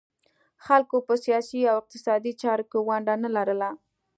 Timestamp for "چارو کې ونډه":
2.41-3.15